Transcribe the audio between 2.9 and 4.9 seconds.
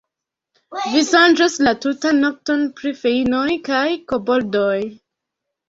feinoj kaj koboldoj.